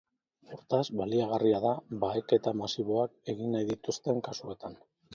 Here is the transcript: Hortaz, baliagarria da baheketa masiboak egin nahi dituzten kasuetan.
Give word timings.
Hortaz, 0.53 0.79
baliagarria 1.01 1.59
da 1.67 1.75
baheketa 2.05 2.57
masiboak 2.65 3.33
egin 3.37 3.57
nahi 3.57 3.71
dituzten 3.77 4.29
kasuetan. 4.31 4.85